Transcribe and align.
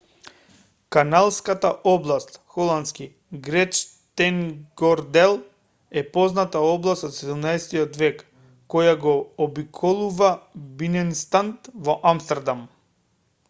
каналската 0.95 1.69
област 1.89 2.39
холандски: 2.53 3.05
grachtengordel 3.47 5.37
е 6.01 6.05
позната 6.17 6.63
област 6.71 7.07
од 7.09 7.13
17-ти 7.19 7.83
век 8.05 8.25
која 8.77 8.97
го 9.05 9.15
обиколува 9.49 10.31
биненстад 10.83 11.71
во 11.89 11.99
амстердам 12.15 12.65